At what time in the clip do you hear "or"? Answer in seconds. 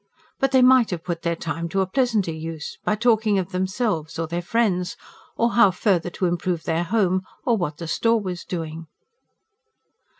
4.17-4.25, 5.37-5.51, 7.45-7.55